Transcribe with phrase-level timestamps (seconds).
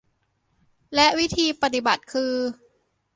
[0.95, 2.33] และวิธีปฏิบัติคือ